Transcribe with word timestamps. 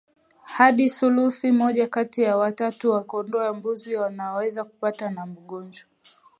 hadi 0.43 0.89
thuluthi 0.89 1.51
moja 1.51 1.87
kati 1.87 2.21
ya 2.21 2.37
watatu 2.37 2.91
ya 2.93 2.99
kondoo 2.99 3.43
na 3.43 3.53
mbuzi 3.53 3.95
wanaweza 3.95 4.63
kupatwa 4.63 5.09
na 5.09 5.23
ugonjwa 5.25 5.89